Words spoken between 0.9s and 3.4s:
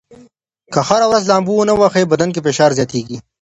ورځ لامبو ونه ووهئ، بدن کې فشار زیاتېږي.